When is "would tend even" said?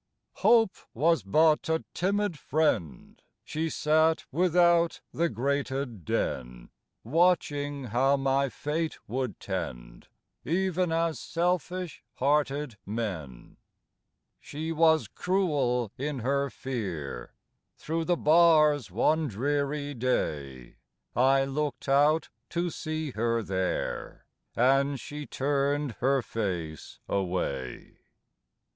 9.07-10.91